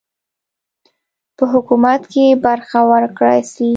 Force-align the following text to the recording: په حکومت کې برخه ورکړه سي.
په 1.37 1.43
حکومت 1.53 2.01
کې 2.13 2.25
برخه 2.45 2.79
ورکړه 2.91 3.37
سي. 3.53 3.69